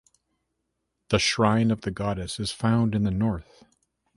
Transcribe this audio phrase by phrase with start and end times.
[1.09, 3.63] The shrine of the Goddess is found in the north.